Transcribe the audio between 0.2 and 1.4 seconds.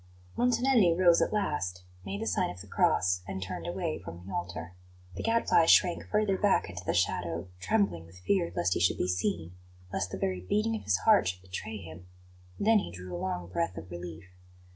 Montanelli rose at